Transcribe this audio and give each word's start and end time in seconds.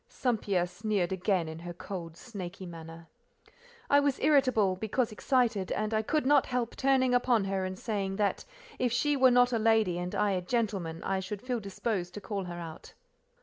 St. 0.09 0.41
Pierre 0.41 0.65
sneered 0.65 1.11
again, 1.11 1.47
in 1.47 1.59
her 1.59 1.73
cold 1.75 2.17
snaky 2.17 2.65
manner. 2.65 3.05
I 3.87 3.99
was 3.99 4.19
irritable, 4.19 4.75
because 4.75 5.11
excited, 5.11 5.71
and 5.73 5.93
I 5.93 6.01
could 6.01 6.25
not 6.25 6.47
help 6.47 6.75
turning 6.75 7.13
upon 7.13 7.43
her 7.43 7.65
and 7.65 7.77
saying, 7.77 8.15
that 8.15 8.43
if 8.79 8.91
she 8.91 9.15
were 9.15 9.29
not 9.29 9.53
a 9.53 9.59
lady 9.59 9.99
and 9.99 10.15
I 10.15 10.31
a 10.31 10.41
gentleman, 10.41 11.03
I 11.03 11.19
should 11.19 11.43
feel 11.43 11.59
disposed 11.59 12.15
to 12.15 12.19
call 12.19 12.45
her 12.45 12.57
out. 12.59 12.95